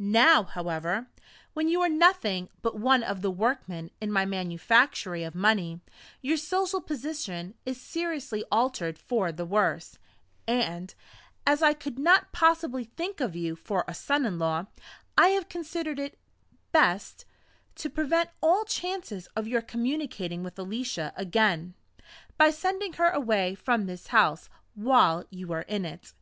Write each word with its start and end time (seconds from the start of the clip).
Now, 0.00 0.42
however, 0.42 1.06
when 1.54 1.68
you 1.68 1.80
are 1.80 1.88
nothing 1.88 2.48
but 2.60 2.76
one 2.76 3.04
of 3.04 3.22
the 3.22 3.30
workmen 3.30 3.92
in 4.00 4.10
my 4.10 4.24
manufactory 4.24 5.22
of 5.22 5.32
money, 5.36 5.80
your 6.20 6.36
social 6.38 6.80
position 6.80 7.54
is 7.64 7.80
seriously 7.80 8.42
altered 8.50 8.98
for 8.98 9.30
the 9.30 9.44
worse; 9.44 9.96
and, 10.48 10.92
as 11.46 11.62
I 11.62 11.72
could 11.72 12.00
not 12.00 12.32
possibly 12.32 12.82
think 12.82 13.20
of 13.20 13.36
you 13.36 13.54
for 13.54 13.84
a 13.86 13.94
son 13.94 14.26
in 14.26 14.40
law, 14.40 14.66
I 15.16 15.28
have 15.28 15.48
considered 15.48 16.00
it 16.00 16.18
best 16.72 17.24
to 17.76 17.88
prevent 17.88 18.30
all 18.40 18.64
chance 18.64 19.12
of 19.36 19.46
your 19.46 19.62
communicating 19.62 20.42
with 20.42 20.58
Alicia 20.58 21.12
again, 21.14 21.74
by 22.36 22.50
sending 22.50 22.94
her 22.94 23.10
away 23.10 23.54
from 23.54 23.86
this 23.86 24.08
house 24.08 24.48
while 24.74 25.22
you 25.30 25.52
are 25.52 25.62
in 25.62 25.84
it. 25.84 26.12